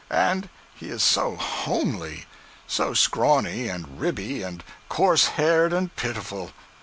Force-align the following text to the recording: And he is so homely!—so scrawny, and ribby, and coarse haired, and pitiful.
And 0.09 0.49
he 0.73 0.89
is 0.89 1.03
so 1.03 1.35
homely!—so 1.35 2.95
scrawny, 2.95 3.67
and 3.69 3.99
ribby, 4.01 4.41
and 4.41 4.63
coarse 4.89 5.27
haired, 5.37 5.73
and 5.73 5.95
pitiful. 5.95 6.53